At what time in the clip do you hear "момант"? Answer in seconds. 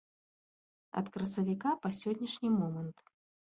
2.59-2.97